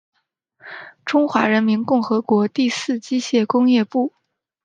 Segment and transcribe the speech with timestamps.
[1.05, 4.13] 中华人民共和国第四机械工业部。